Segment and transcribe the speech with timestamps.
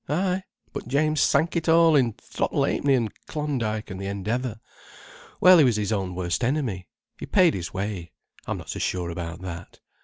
[0.09, 0.41] Ay,
[0.73, 4.59] but James sank it all in Throttle Ha'penny and Klondyke and the Endeavour.
[5.39, 6.87] Well, he was his own worst enemy.
[7.19, 8.11] He paid his way.
[8.47, 9.79] I'm not so sure about that.